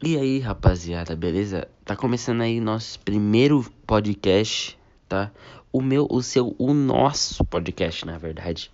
E 0.00 0.16
aí, 0.16 0.38
rapaziada, 0.38 1.16
beleza? 1.16 1.66
Tá 1.84 1.96
começando 1.96 2.42
aí 2.42 2.60
nosso 2.60 3.00
primeiro 3.00 3.68
podcast, 3.84 4.78
tá? 5.08 5.32
O 5.72 5.82
meu, 5.82 6.06
o 6.08 6.22
seu, 6.22 6.54
o 6.56 6.72
nosso 6.72 7.44
podcast, 7.44 8.06
na 8.06 8.16
verdade. 8.16 8.70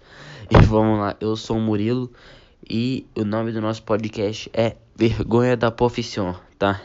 E 0.51 0.67
vamos 0.67 0.99
lá, 0.99 1.17
eu 1.19 1.35
sou 1.35 1.57
o 1.57 1.61
Murilo 1.61 2.13
e 2.69 3.07
o 3.17 3.25
nome 3.25 3.53
do 3.53 3.63
nosso 3.63 3.83
podcast 3.85 4.51
é 4.53 4.77
Vergonha 4.95 5.57
da 5.57 5.71
Profissão, 5.71 6.39
tá? 6.59 6.83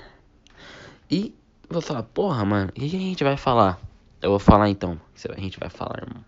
E 1.12 1.36
vou 1.70 1.82
falar, 1.82 2.04
porra, 2.04 2.46
mano, 2.46 2.70
o 2.70 2.72
que 2.72 2.86
a 2.86 2.88
gente 2.88 3.26
vai 3.26 3.36
falar? 3.36 3.78
Eu 4.22 4.30
vou 4.30 4.40
falar 4.40 4.70
então, 4.70 4.98
a 5.36 5.40
gente 5.42 5.60
vai 5.60 5.70
falar, 5.70 6.04
irmão. 6.04 6.24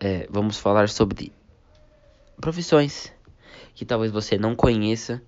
É, 0.00 0.26
vamos 0.30 0.56
falar 0.56 0.88
sobre 0.88 1.30
profissões 2.40 3.12
que 3.74 3.84
talvez 3.84 4.10
você 4.10 4.38
não 4.38 4.56
conheça 4.56 5.22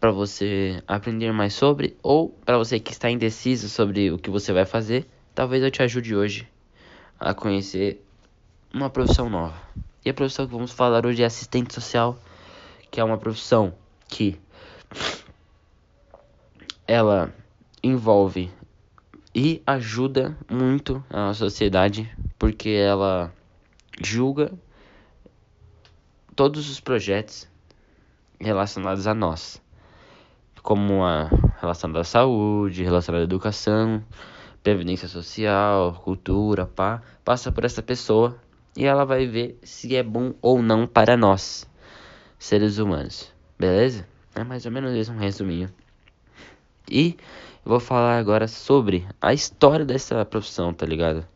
para 0.00 0.10
você 0.12 0.82
aprender 0.86 1.32
mais 1.32 1.54
sobre 1.54 1.96
ou 2.02 2.28
para 2.44 2.56
você 2.56 2.78
que 2.78 2.92
está 2.92 3.10
indeciso 3.10 3.68
sobre 3.68 4.10
o 4.10 4.18
que 4.18 4.30
você 4.30 4.52
vai 4.52 4.64
fazer, 4.64 5.06
talvez 5.34 5.62
eu 5.62 5.70
te 5.70 5.82
ajude 5.82 6.14
hoje 6.14 6.48
a 7.18 7.34
conhecer 7.34 8.04
uma 8.72 8.88
profissão 8.88 9.28
nova. 9.28 9.60
E 10.04 10.10
a 10.10 10.14
profissão 10.14 10.46
que 10.46 10.52
vamos 10.52 10.72
falar 10.72 11.04
hoje 11.04 11.22
é 11.22 11.26
assistente 11.26 11.74
social, 11.74 12.18
que 12.90 13.00
é 13.00 13.04
uma 13.04 13.18
profissão 13.18 13.74
que 14.08 14.38
ela 16.86 17.34
envolve 17.82 18.50
e 19.34 19.60
ajuda 19.66 20.36
muito 20.48 21.04
a 21.10 21.34
sociedade, 21.34 22.10
porque 22.38 22.70
ela 22.70 23.32
julga 24.00 24.52
todos 26.36 26.70
os 26.70 26.78
projetos 26.78 27.48
relacionados 28.40 29.06
a 29.08 29.12
nós 29.12 29.60
como 30.68 31.02
a 31.02 31.30
relação 31.62 31.90
da 31.90 32.04
saúde, 32.04 32.84
relação 32.84 33.14
da 33.14 33.22
educação, 33.22 34.04
previdência 34.62 35.08
social, 35.08 35.94
cultura, 36.04 36.66
pá, 36.66 37.00
passa 37.24 37.50
por 37.50 37.64
essa 37.64 37.82
pessoa 37.82 38.38
e 38.76 38.84
ela 38.84 39.06
vai 39.06 39.26
ver 39.26 39.58
se 39.62 39.96
é 39.96 40.02
bom 40.02 40.34
ou 40.42 40.60
não 40.60 40.86
para 40.86 41.16
nós, 41.16 41.66
seres 42.38 42.76
humanos. 42.76 43.32
Beleza? 43.58 44.06
É 44.34 44.44
mais 44.44 44.66
ou 44.66 44.70
menos 44.70 44.94
isso 44.94 45.10
um 45.10 45.16
resuminho. 45.16 45.72
E 46.86 47.16
vou 47.64 47.80
falar 47.80 48.18
agora 48.18 48.46
sobre 48.46 49.08
a 49.22 49.32
história 49.32 49.86
dessa 49.86 50.22
profissão, 50.26 50.74
tá 50.74 50.84
ligado? 50.84 51.26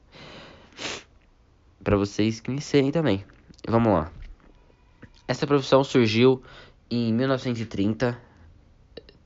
Para 1.82 1.96
vocês 1.96 2.38
conhecerem 2.38 2.90
também. 2.90 3.24
Vamos 3.66 3.94
lá. 3.94 4.12
Essa 5.26 5.46
profissão 5.46 5.82
surgiu 5.82 6.42
em 6.90 7.14
1930 7.14 8.30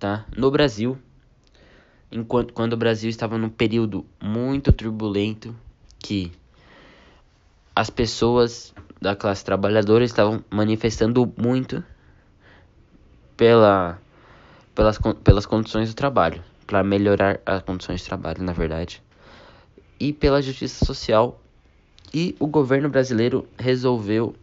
tá? 0.06 0.24
No 0.36 0.52
Brasil, 0.52 0.96
enquanto 2.12 2.52
quando 2.52 2.74
o 2.74 2.76
Brasil 2.76 3.10
estava 3.10 3.36
num 3.36 3.48
período 3.48 4.06
muito 4.22 4.72
turbulento, 4.72 5.52
que 5.98 6.30
as 7.74 7.90
pessoas 7.90 8.72
da 9.02 9.16
classe 9.16 9.44
trabalhadora 9.44 10.04
estavam 10.04 10.44
manifestando 10.48 11.34
muito 11.36 11.82
pela 13.36 13.98
pelas, 14.76 14.96
pelas 15.24 15.44
condições 15.44 15.88
do 15.88 15.96
trabalho, 15.96 16.40
para 16.68 16.84
melhorar 16.84 17.40
as 17.44 17.62
condições 17.62 18.00
de 18.00 18.06
trabalho, 18.06 18.44
na 18.44 18.52
verdade, 18.52 19.02
e 19.98 20.12
pela 20.12 20.40
justiça 20.40 20.84
social. 20.84 21.40
E 22.14 22.36
o 22.38 22.46
governo 22.46 22.88
brasileiro 22.88 23.48
resolveu 23.58 24.36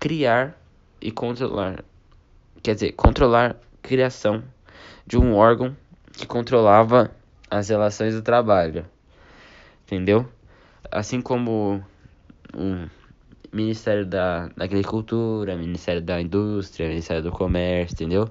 criar 0.00 0.60
e 1.00 1.12
controlar, 1.12 1.84
quer 2.60 2.74
dizer, 2.74 2.92
controlar 2.92 3.56
criação 3.88 4.44
de 5.06 5.16
um 5.16 5.34
órgão 5.34 5.74
que 6.12 6.26
controlava 6.26 7.10
as 7.50 7.70
relações 7.70 8.14
do 8.14 8.20
trabalho. 8.20 8.84
Entendeu? 9.86 10.28
Assim 10.90 11.22
como 11.22 11.82
o 12.54 12.88
Ministério 13.50 14.04
da, 14.04 14.50
Agricultura, 14.60 15.56
Ministério 15.56 16.02
da 16.02 16.20
Indústria, 16.20 16.88
Ministério 16.88 17.22
do 17.22 17.32
Comércio, 17.32 17.94
entendeu? 17.94 18.30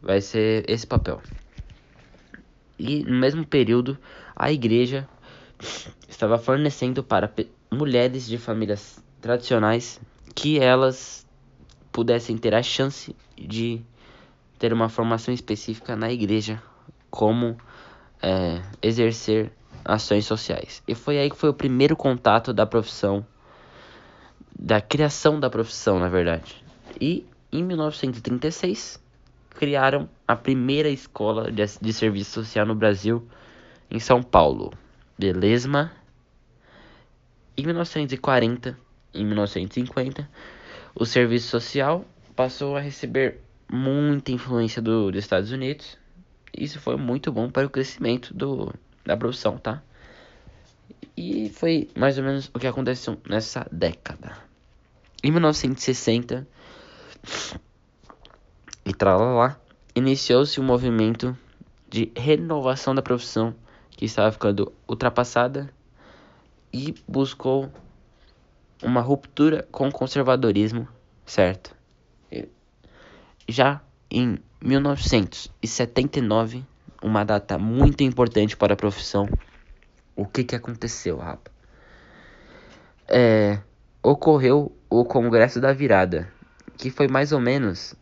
Vai 0.00 0.20
ser 0.20 0.64
esse 0.70 0.86
papel. 0.86 1.20
E 2.78 3.02
no 3.02 3.18
mesmo 3.18 3.44
período, 3.44 3.98
a 4.36 4.52
igreja 4.52 5.08
estava 6.08 6.38
fornecendo 6.38 7.02
para 7.02 7.32
mulheres 7.68 8.26
de 8.28 8.38
famílias 8.38 9.02
tradicionais 9.20 10.00
que 10.36 10.60
elas 10.60 11.26
pudessem 11.90 12.38
ter 12.38 12.54
a 12.54 12.62
chance 12.62 13.14
de 13.36 13.82
ter 14.64 14.72
uma 14.72 14.88
formação 14.88 15.34
específica 15.34 15.94
na 15.94 16.10
igreja, 16.10 16.62
como 17.10 17.54
é, 18.22 18.62
exercer 18.80 19.52
ações 19.84 20.24
sociais. 20.24 20.82
E 20.88 20.94
foi 20.94 21.18
aí 21.18 21.28
que 21.28 21.36
foi 21.36 21.50
o 21.50 21.54
primeiro 21.54 21.94
contato 21.94 22.50
da 22.50 22.64
profissão, 22.64 23.26
da 24.58 24.80
criação 24.80 25.38
da 25.38 25.50
profissão, 25.50 25.98
na 25.98 26.08
verdade. 26.08 26.64
E 26.98 27.26
em 27.52 27.62
1936 27.62 28.98
criaram 29.50 30.08
a 30.26 30.34
primeira 30.34 30.88
escola 30.88 31.52
de, 31.52 31.62
de 31.78 31.92
serviço 31.92 32.30
social 32.30 32.64
no 32.64 32.74
Brasil, 32.74 33.28
em 33.90 34.00
São 34.00 34.22
Paulo. 34.22 34.72
Beleza? 35.18 35.92
Em 37.54 37.66
1940 37.66 38.78
e 39.12 39.22
1950, 39.22 40.26
o 40.94 41.04
serviço 41.04 41.48
social 41.48 42.06
passou 42.34 42.78
a 42.78 42.80
receber 42.80 43.44
muita 43.70 44.32
influência 44.32 44.80
do, 44.80 45.10
dos 45.10 45.24
Estados 45.24 45.50
Unidos. 45.50 45.98
Isso 46.56 46.80
foi 46.80 46.96
muito 46.96 47.32
bom 47.32 47.50
para 47.50 47.66
o 47.66 47.70
crescimento 47.70 48.32
do, 48.32 48.72
da 49.04 49.16
produção, 49.16 49.58
tá? 49.58 49.82
E 51.16 51.48
foi 51.50 51.88
mais 51.96 52.18
ou 52.18 52.24
menos 52.24 52.50
o 52.52 52.58
que 52.58 52.66
aconteceu 52.66 53.18
nessa 53.28 53.66
década. 53.70 54.36
Em 55.22 55.30
1960 55.30 56.46
e 58.84 58.92
tralalá, 58.92 59.58
iniciou-se 59.94 60.60
um 60.60 60.64
movimento 60.64 61.36
de 61.88 62.12
renovação 62.16 62.94
da 62.94 63.00
profissão 63.00 63.54
que 63.90 64.04
estava 64.04 64.30
ficando 64.32 64.72
ultrapassada 64.88 65.72
e 66.72 66.94
buscou 67.06 67.70
uma 68.82 69.00
ruptura 69.00 69.66
com 69.70 69.88
o 69.88 69.92
conservadorismo, 69.92 70.88
certo? 71.24 71.74
Já 73.48 73.80
em 74.10 74.38
1979, 74.62 76.64
uma 77.02 77.24
data 77.24 77.58
muito 77.58 78.02
importante 78.02 78.56
para 78.56 78.72
a 78.72 78.76
profissão, 78.76 79.28
o 80.16 80.24
que, 80.24 80.44
que 80.44 80.56
aconteceu, 80.56 81.18
rapa? 81.18 81.50
É, 83.06 83.58
ocorreu 84.02 84.74
o 84.88 85.04
Congresso 85.04 85.60
da 85.60 85.72
Virada, 85.72 86.32
que 86.78 86.90
foi 86.90 87.08
mais 87.08 87.32
ou 87.32 87.40
menos 87.40 87.94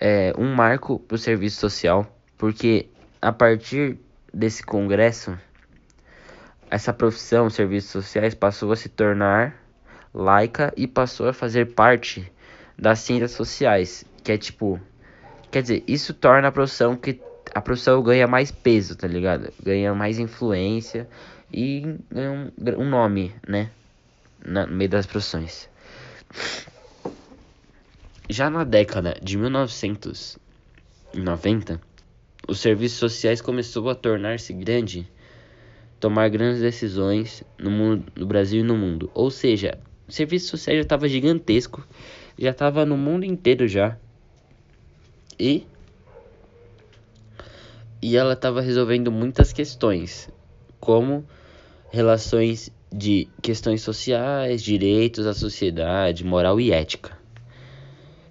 é, 0.00 0.32
um 0.38 0.54
marco 0.54 0.98
para 0.98 1.16
o 1.16 1.18
serviço 1.18 1.60
social, 1.60 2.06
porque 2.38 2.88
a 3.20 3.32
partir 3.32 3.98
desse 4.32 4.62
congresso, 4.62 5.36
essa 6.70 6.92
profissão, 6.92 7.50
serviços 7.50 7.90
sociais, 7.90 8.34
passou 8.34 8.72
a 8.72 8.76
se 8.76 8.88
tornar 8.88 9.54
laica 10.14 10.72
e 10.76 10.86
passou 10.86 11.28
a 11.28 11.32
fazer 11.32 11.74
parte 11.74 12.32
das 12.78 13.00
ciências 13.00 13.32
sociais, 13.32 14.04
que 14.28 14.32
é 14.32 14.36
tipo. 14.36 14.78
Quer 15.50 15.62
dizer, 15.62 15.82
isso 15.88 16.12
torna 16.12 16.48
a 16.48 16.52
profissão 16.52 16.94
que. 16.94 17.18
A 17.54 17.62
profissão 17.62 18.02
ganha 18.02 18.26
mais 18.26 18.52
peso, 18.52 18.94
tá 18.94 19.08
ligado? 19.08 19.50
Ganha 19.62 19.94
mais 19.94 20.18
influência 20.18 21.08
e 21.50 21.96
ganha 22.10 22.30
um, 22.30 22.52
um 22.78 22.90
nome, 22.90 23.34
né? 23.48 23.70
Na, 24.44 24.66
no 24.66 24.76
meio 24.76 24.90
das 24.90 25.06
profissões. 25.06 25.66
Já 28.28 28.50
na 28.50 28.64
década 28.64 29.18
de 29.22 29.38
1990, 29.38 31.80
os 32.46 32.60
serviços 32.60 32.98
sociais 32.98 33.40
começou 33.40 33.88
a 33.88 33.94
tornar-se 33.94 34.52
grande, 34.52 35.10
tomar 35.98 36.28
grandes 36.28 36.60
decisões 36.60 37.42
no, 37.58 37.70
mundo, 37.70 38.12
no 38.14 38.26
Brasil 38.26 38.60
e 38.60 38.64
no 38.64 38.76
mundo. 38.76 39.10
Ou 39.14 39.30
seja, 39.30 39.78
o 40.06 40.12
serviço 40.12 40.48
social 40.48 40.76
já 40.76 40.82
estava 40.82 41.08
gigantesco, 41.08 41.82
já 42.38 42.50
estava 42.50 42.84
no 42.84 42.98
mundo 42.98 43.24
inteiro 43.24 43.66
já. 43.66 43.96
E 45.38 45.66
e 48.00 48.16
ela 48.16 48.34
estava 48.34 48.60
resolvendo 48.60 49.10
muitas 49.10 49.52
questões, 49.52 50.28
como 50.78 51.26
relações 51.90 52.70
de 52.92 53.28
questões 53.42 53.82
sociais, 53.82 54.62
direitos 54.62 55.26
à 55.26 55.34
sociedade, 55.34 56.24
moral 56.24 56.60
e 56.60 56.70
ética. 56.70 57.18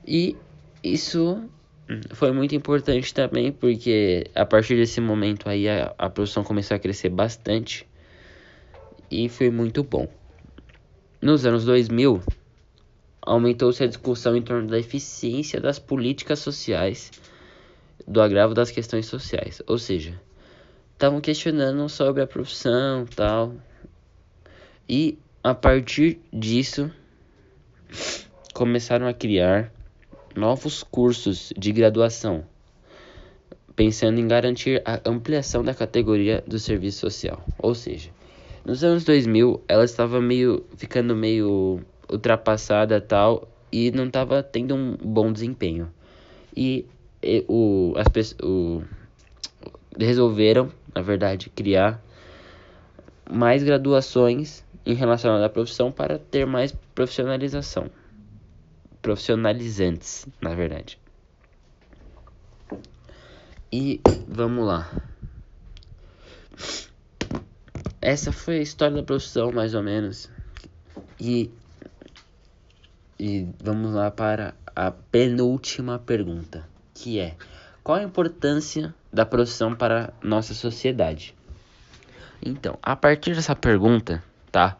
E 0.05 0.37
isso 0.83 1.43
foi 2.11 2.31
muito 2.31 2.55
importante 2.55 3.13
também, 3.13 3.51
porque 3.51 4.25
a 4.33 4.45
partir 4.45 4.75
desse 4.75 5.01
momento 5.01 5.49
aí 5.49 5.67
a, 5.67 5.93
a 5.97 6.09
produção 6.09 6.43
começou 6.43 6.75
a 6.75 6.79
crescer 6.79 7.09
bastante 7.09 7.85
e 9.11 9.29
foi 9.29 9.49
muito 9.49 9.83
bom. 9.83 10.07
Nos 11.21 11.45
anos 11.45 11.65
2000, 11.65 12.21
aumentou-se 13.27 13.83
a 13.83 13.87
discussão 13.87 14.35
em 14.35 14.41
torno 14.41 14.67
da 14.67 14.79
eficiência 14.79 15.59
das 15.59 15.77
políticas 15.77 16.39
sociais, 16.39 17.11
do 18.07 18.21
agravo 18.21 18.53
das 18.53 18.71
questões 18.71 19.05
sociais. 19.05 19.61
Ou 19.67 19.77
seja, 19.77 20.19
estavam 20.93 21.19
questionando 21.19 21.87
sobre 21.89 22.23
a 22.23 22.27
profissão 22.27 23.05
tal. 23.05 23.53
E 24.87 25.19
a 25.43 25.53
partir 25.53 26.19
disso, 26.31 26.89
começaram 28.53 29.07
a 29.07 29.13
criar 29.13 29.71
novos 30.33 30.81
cursos 30.81 31.51
de 31.57 31.73
graduação, 31.73 32.45
pensando 33.75 34.19
em 34.19 34.27
garantir 34.27 34.81
a 34.85 35.01
ampliação 35.05 35.63
da 35.63 35.73
categoria 35.73 36.41
do 36.47 36.57
serviço 36.57 37.01
social. 37.01 37.43
Ou 37.59 37.75
seja, 37.75 38.09
nos 38.63 38.83
anos 38.83 39.03
2000, 39.03 39.63
ela 39.67 39.83
estava 39.83 40.21
meio 40.21 40.65
ficando 40.77 41.15
meio 41.15 41.81
ultrapassada 42.09 43.01
tal 43.01 43.47
e 43.71 43.91
não 43.91 44.05
estava 44.05 44.41
tendo 44.41 44.75
um 44.75 44.95
bom 44.95 45.31
desempenho. 45.31 45.91
E, 46.55 46.85
e 47.21 47.45
o, 47.47 47.93
as 47.97 48.07
pessoas 48.07 48.83
resolveram, 49.99 50.71
na 50.93 51.01
verdade, 51.01 51.49
criar 51.49 52.01
mais 53.29 53.63
graduações 53.63 54.63
em 54.85 54.93
relação 54.93 55.43
à 55.43 55.49
profissão 55.49 55.91
para 55.91 56.17
ter 56.17 56.45
mais 56.45 56.71
profissionalização. 56.95 57.89
Profissionalizantes, 59.01 60.27
na 60.41 60.55
verdade. 60.55 60.99
E 63.71 64.01
vamos 64.27 64.65
lá. 64.65 64.89
Essa 68.01 68.31
foi 68.31 68.59
a 68.59 68.61
história 68.61 68.95
da 68.95 69.03
profissão, 69.03 69.51
mais 69.51 69.75
ou 69.75 69.83
menos. 69.83 70.29
E, 71.19 71.51
e 73.19 73.47
vamos 73.63 73.93
lá 73.93 74.11
para 74.11 74.53
a 74.75 74.91
penúltima 74.91 75.99
pergunta, 75.99 76.67
que 76.93 77.19
é: 77.19 77.35
qual 77.83 77.97
a 77.97 78.03
importância 78.03 78.93
da 79.11 79.25
profissão 79.25 79.75
para 79.75 80.13
nossa 80.21 80.53
sociedade? 80.53 81.35
Então, 82.45 82.77
a 82.81 82.95
partir 82.95 83.33
dessa 83.35 83.55
pergunta, 83.55 84.23
tá? 84.51 84.77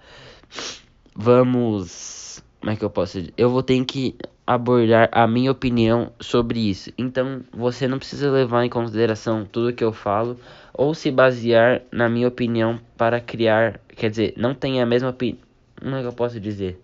Vamos, 1.16 2.44
como 2.60 2.72
é 2.72 2.75
que 2.75 2.86
eu 2.86 2.89
posso 2.89 3.19
dizer? 3.19 3.34
Eu 3.36 3.50
vou 3.50 3.63
ter 3.63 3.84
que 3.86 4.16
abordar 4.45 5.10
a 5.12 5.28
minha 5.28 5.51
opinião 5.51 6.12
sobre 6.19 6.60
isso. 6.60 6.92
Então, 6.98 7.44
você 7.51 7.88
não 7.88 7.98
precisa 7.98 8.31
levar 8.31 8.63
em 8.63 8.69
consideração 8.69 9.45
tudo 9.45 9.74
que 9.74 9.84
eu 9.84 9.92
falo 9.92 10.39
ou 10.74 10.94
se 10.94 11.10
basear 11.10 11.81
na 11.92 12.07
minha 12.07 12.28
opinião 12.28 12.80
para 12.95 13.19
criar, 13.19 13.81
quer 13.95 14.10
dizer, 14.10 14.34
não 14.38 14.54
tem 14.54 14.81
a 14.81 14.86
mesma 14.86 15.10
opinião, 15.10 15.39
como 15.80 15.95
é 15.95 16.01
que 16.01 16.07
eu 16.07 16.13
posso 16.13 16.39
dizer? 16.39 16.80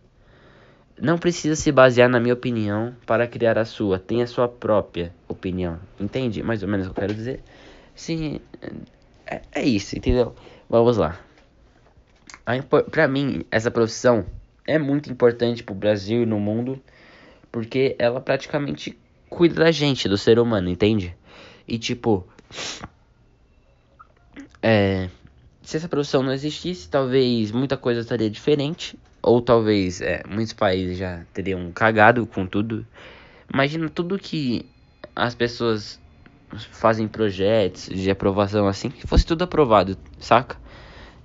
Não 1.01 1.17
precisa 1.17 1.55
se 1.55 1.71
basear 1.71 2.07
na 2.07 2.19
minha 2.19 2.33
opinião 2.33 2.95
para 3.05 3.27
criar 3.27 3.57
a 3.57 3.65
sua, 3.65 3.99
tem 3.99 4.21
a 4.21 4.27
sua 4.27 4.47
própria 4.47 5.13
opinião. 5.27 5.79
Entende? 5.99 6.43
Mais 6.43 6.61
ou 6.63 6.69
menos 6.69 6.87
o 6.87 6.89
que 6.91 6.99
eu 6.99 7.01
quero 7.01 7.13
dizer? 7.13 7.43
Sim, 7.95 8.39
é, 9.25 9.41
é 9.53 9.63
isso, 9.63 9.97
entendeu? 9.97 10.35
Vamos 10.69 10.97
lá. 10.97 11.19
Para 12.91 13.07
mim, 13.07 13.45
essa 13.49 13.71
profissão 13.71 14.25
é 14.67 14.77
muito 14.77 15.11
importante 15.11 15.63
para 15.63 15.73
o 15.73 15.75
Brasil 15.75 16.23
e 16.23 16.25
no 16.25 16.39
mundo, 16.39 16.81
porque 17.51 17.95
ela 17.97 18.19
praticamente 18.19 18.97
cuida 19.29 19.63
da 19.63 19.71
gente, 19.71 20.07
do 20.07 20.17
ser 20.17 20.39
humano, 20.39 20.69
entende? 20.69 21.15
E 21.67 21.77
tipo, 21.79 22.27
é, 24.61 25.09
se 25.61 25.77
essa 25.77 25.87
profissão 25.87 26.21
não 26.21 26.33
existisse, 26.33 26.89
talvez 26.89 27.51
muita 27.51 27.77
coisa 27.77 28.01
estaria 28.01 28.29
diferente. 28.29 28.97
Ou 29.23 29.41
talvez 29.41 30.01
é, 30.01 30.21
muitos 30.29 30.53
países 30.53 30.97
já 30.97 31.23
teriam 31.33 31.71
cagado 31.71 32.25
com 32.27 32.45
tudo. 32.45 32.85
Imagina 33.51 33.89
tudo 33.89 34.19
que 34.19 34.65
as 35.15 35.33
pessoas 35.33 35.99
fazem 36.71 37.07
projetos 37.07 37.85
de 37.85 38.11
aprovação 38.11 38.67
assim, 38.67 38.89
que 38.89 39.07
fosse 39.07 39.25
tudo 39.25 39.43
aprovado, 39.43 39.97
saca? 40.19 40.57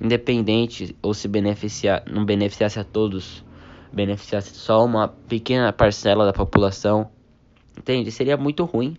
Independente 0.01 0.97
ou 1.03 1.13
se 1.13 1.27
beneficiar, 1.27 2.03
não 2.07 2.25
beneficiasse 2.25 2.79
a 2.79 2.85
todos, 2.85 3.45
beneficiasse 3.93 4.55
só 4.55 4.85
uma 4.85 5.09
pequena 5.09 5.73
parcela 5.73 6.25
da 6.25 6.33
população, 6.33 7.11
entende? 7.77 8.11
Seria 8.13 8.37
muito 8.37 8.65
ruim. 8.65 8.97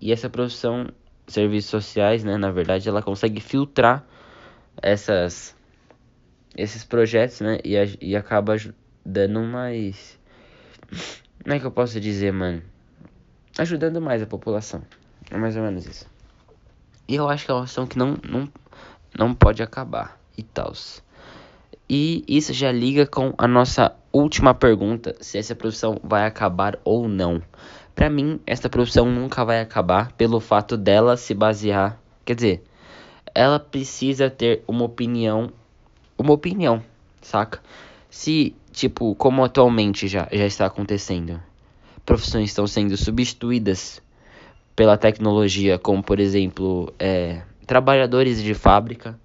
E, 0.00 0.12
essa 0.12 0.30
profissão 0.30 0.86
serviços 1.26 1.70
sociais, 1.70 2.24
né, 2.24 2.36
na 2.36 2.50
verdade, 2.50 2.88
ela 2.88 3.02
consegue 3.02 3.40
filtrar 3.40 4.04
essas 4.80 5.54
esses 6.58 6.84
projetos, 6.84 7.40
né, 7.40 7.58
e, 7.64 7.74
e 8.00 8.16
acaba 8.16 8.56
dando 9.04 9.40
mais 9.42 10.18
como 11.42 11.54
é 11.54 11.60
que 11.60 11.64
eu 11.64 11.70
posso 11.70 12.00
dizer, 12.00 12.32
mano? 12.32 12.62
Ajudando 13.58 14.00
mais 14.00 14.22
a 14.22 14.26
população. 14.26 14.82
É 15.30 15.36
mais 15.36 15.56
ou 15.56 15.62
menos 15.62 15.86
isso. 15.86 16.06
E 17.06 17.14
eu 17.14 17.28
acho 17.28 17.44
que 17.44 17.50
é 17.50 17.54
uma 17.54 17.64
ação 17.64 17.86
que 17.86 17.96
não, 17.96 18.18
não, 18.28 18.48
não 19.16 19.34
pode 19.34 19.62
acabar 19.62 20.20
e 20.36 20.42
tal. 20.42 20.72
E 21.88 22.24
isso 22.28 22.52
já 22.52 22.70
liga 22.70 23.06
com 23.06 23.32
a 23.38 23.48
nossa 23.48 23.94
última 24.12 24.52
pergunta, 24.52 25.16
se 25.20 25.38
essa 25.38 25.54
profissão 25.54 25.98
vai 26.02 26.26
acabar 26.26 26.78
ou 26.84 27.08
não. 27.08 27.40
Para 27.94 28.10
mim, 28.10 28.40
esta 28.46 28.68
profissão 28.68 29.06
nunca 29.06 29.44
vai 29.44 29.60
acabar 29.60 30.12
pelo 30.12 30.40
fato 30.40 30.76
dela 30.76 31.16
se 31.16 31.34
basear, 31.34 31.98
quer 32.24 32.34
dizer, 32.34 32.64
ela 33.34 33.58
precisa 33.58 34.28
ter 34.28 34.62
uma 34.68 34.84
opinião, 34.84 35.50
uma 36.18 36.32
opinião, 36.32 36.82
saca? 37.22 37.60
Se, 38.10 38.54
tipo, 38.72 39.14
como 39.14 39.44
atualmente 39.44 40.08
já, 40.08 40.28
já 40.30 40.44
está 40.44 40.66
acontecendo, 40.66 41.40
profissões 42.04 42.50
estão 42.50 42.66
sendo 42.66 42.96
substituídas 42.96 44.02
pela 44.74 44.96
tecnologia, 44.96 45.78
como 45.78 46.02
por 46.02 46.18
exemplo, 46.20 46.92
é, 46.98 47.42
trabalhadores 47.66 48.42
de 48.42 48.54
fábrica, 48.54 49.18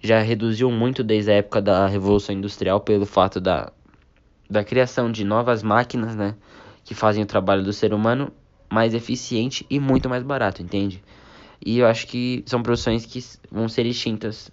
já 0.00 0.20
reduziu 0.20 0.70
muito 0.70 1.02
desde 1.02 1.30
a 1.30 1.34
época 1.34 1.62
da 1.62 1.86
Revolução 1.86 2.34
Industrial 2.34 2.80
pelo 2.80 3.06
fato 3.06 3.40
da, 3.40 3.72
da 4.50 4.62
criação 4.62 5.10
de 5.10 5.24
novas 5.24 5.62
máquinas, 5.62 6.14
né? 6.14 6.34
que 6.84 6.94
fazem 6.94 7.22
o 7.22 7.26
trabalho 7.26 7.62
do 7.62 7.72
ser 7.72 7.94
humano 7.94 8.30
mais 8.70 8.94
eficiente 8.94 9.66
e 9.70 9.80
muito 9.80 10.08
mais 10.08 10.22
barato, 10.22 10.62
entende? 10.62 11.02
E 11.64 11.78
eu 11.78 11.86
acho 11.86 12.06
que 12.06 12.44
são 12.46 12.62
profissões 12.62 13.06
que 13.06 13.24
vão 13.50 13.68
ser 13.68 13.86
extintas 13.86 14.50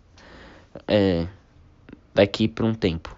é, 0.88 1.28
daqui 2.14 2.48
por 2.48 2.66
um 2.66 2.74
tempo. 2.74 3.16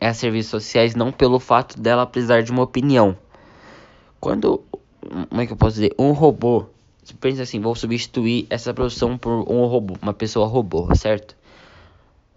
É 0.00 0.12
serviços 0.12 0.50
sociais 0.50 0.94
não 0.94 1.10
pelo 1.10 1.38
fato 1.38 1.80
dela 1.80 2.06
precisar 2.06 2.42
de 2.42 2.52
uma 2.52 2.62
opinião. 2.62 3.16
Quando, 4.20 4.62
como 5.28 5.40
é 5.40 5.46
que 5.46 5.52
eu 5.52 5.56
posso 5.56 5.74
dizer, 5.74 5.94
um 5.98 6.12
robô, 6.12 6.66
você 7.02 7.14
pensa 7.14 7.42
assim, 7.42 7.60
vou 7.60 7.74
substituir 7.74 8.46
essa 8.50 8.74
profissão 8.74 9.16
por 9.16 9.50
um 9.50 9.64
robô, 9.66 9.94
uma 10.02 10.12
pessoa 10.12 10.46
robô, 10.46 10.94
certo? 10.94 11.36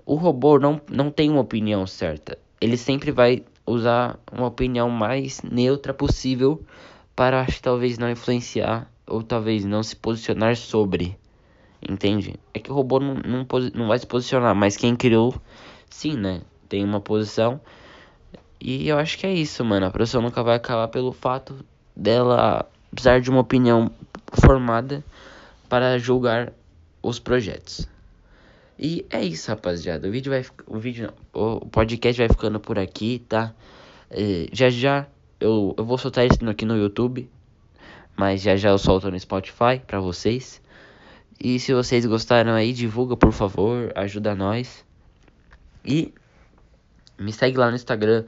O 0.06 0.16
robô 0.16 0.60
não, 0.60 0.82
não 0.90 1.12
tem 1.12 1.30
uma 1.30 1.42
opinião 1.42 1.86
certa. 1.86 2.38
Ele 2.60 2.78
sempre 2.78 3.12
vai 3.12 3.44
usar 3.66 4.20
uma 4.32 4.48
opinião 4.48 4.90
mais 4.90 5.42
neutra 5.42 5.94
possível 5.94 6.64
para 7.16 7.42
acho, 7.42 7.62
talvez 7.62 7.98
não 7.98 8.10
influenciar 8.10 8.92
ou 9.06 9.22
talvez 9.22 9.66
não 9.66 9.84
se 9.84 9.96
posicionar 9.96 10.56
sobre. 10.56 11.18
Entende? 11.88 12.36
É 12.54 12.60
que 12.60 12.72
o 12.72 12.76
robô 12.76 13.00
não, 13.00 13.16
não, 13.16 13.48
não 13.74 13.88
vai 13.88 13.98
se 13.98 14.06
posicionar, 14.06 14.56
mas 14.56 14.78
quem 14.78 14.96
criou, 14.96 15.36
sim, 15.90 16.16
né? 16.16 16.42
Tem 16.70 16.84
uma 16.84 17.02
posição. 17.02 17.60
E 18.60 18.88
eu 18.88 18.98
acho 19.00 19.18
que 19.18 19.26
é 19.26 19.34
isso, 19.34 19.66
mano. 19.66 19.88
A 19.88 19.92
produção 19.92 20.22
nunca 20.22 20.44
vai 20.44 20.56
acabar 20.56 20.88
pelo 20.88 21.12
fato 21.12 21.66
dela 21.96 22.70
precisar 22.92 23.20
de 23.20 23.30
uma 23.30 23.40
opinião 23.40 23.92
formada 24.34 25.04
para 25.68 25.98
julgar 25.98 26.54
os 27.02 27.18
projetos. 27.18 27.88
E 28.78 29.06
é 29.10 29.24
isso, 29.24 29.50
rapaziada. 29.50 30.08
O 30.08 30.12
vídeo 30.12 30.32
vai 30.32 30.46
o 30.68 30.78
vídeo 30.78 31.14
o 31.34 31.62
podcast 31.68 32.20
vai 32.22 32.30
ficando 32.30 32.60
por 32.60 32.78
aqui, 32.78 33.24
tá? 33.28 33.54
É, 34.10 34.48
já 34.52 34.70
já 34.70 35.08
eu, 35.40 35.74
eu 35.78 35.86
vou 35.86 35.98
soltar 35.98 36.26
isso 36.26 36.38
aqui 36.48 36.66
no 36.66 36.78
YouTube, 36.78 37.30
mas 38.16 38.42
já 38.42 38.56
já 38.56 38.70
eu 38.70 38.78
solto 38.78 39.10
no 39.10 39.20
Spotify 39.20 39.80
para 39.86 40.00
vocês. 40.00 40.62
E 41.44 41.60
se 41.60 41.74
vocês 41.74 42.06
gostaram 42.06 42.54
aí, 42.54 42.72
divulga 42.72 43.18
por 43.18 43.32
favor, 43.32 43.92
ajuda 43.96 44.36
nós. 44.36 44.86
E 45.84 46.14
me 47.18 47.34
segue 47.34 47.58
lá 47.58 47.70
no 47.70 47.76
Instagram 47.76 48.26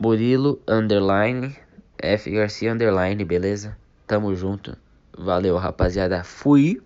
Murilo 0.00 0.58
underline 0.66 1.54
F 1.98 2.30
Garcia 2.30 2.72
underline, 2.72 3.22
beleza? 3.22 3.76
Tamo 4.06 4.34
junto. 4.34 4.74
Valeu, 5.16 5.58
rapaziada. 5.58 6.24
Fui. 6.24 6.80